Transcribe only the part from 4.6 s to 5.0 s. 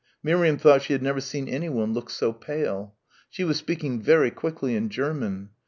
in